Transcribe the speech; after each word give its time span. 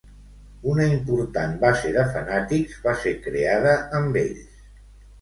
Una 0.71 0.87
important 0.93 1.53
base 1.65 1.93
de 1.99 2.07
fanàtics 2.17 2.83
va 2.89 2.97
ser 3.05 3.15
creada 3.29 3.79
amb 4.03 4.23
ells. 4.27 4.63